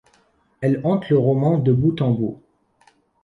Elle 0.61 0.81
hante 0.83 1.09
le 1.09 1.17
roman 1.19 1.59
de 1.59 1.71
bout 1.71 2.01
en 2.01 2.09
bout. 2.09 2.41